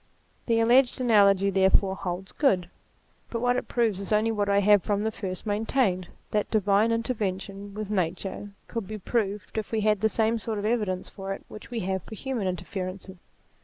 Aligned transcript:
The 0.47 0.59
alleged 0.59 0.99
analogy 0.99 1.51
therefore 1.51 1.95
holds 1.95 2.31
good: 2.31 2.71
but 3.29 3.39
what 3.39 3.55
it 3.55 3.67
proves 3.67 3.99
is 3.99 4.11
only 4.11 4.31
what 4.31 4.49
I 4.49 4.57
have 4.59 4.81
from 4.81 5.03
the 5.03 5.11
first 5.11 5.45
maintained 5.45 6.07
that 6.31 6.49
divine 6.49 6.91
interference 6.91 7.47
with 7.49 7.91
nature 7.91 8.49
could 8.67 8.87
be 8.87 8.97
proved 8.97 9.59
if 9.59 9.71
we 9.71 9.81
had 9.81 10.01
the 10.01 10.09
same 10.09 10.39
sort 10.39 10.57
of 10.57 10.65
evidence 10.65 11.07
for 11.07 11.33
it 11.33 11.45
which 11.49 11.69
we 11.69 11.81
have 11.81 12.01
for 12.01 12.15
human 12.15 12.47
interferences. 12.47 13.17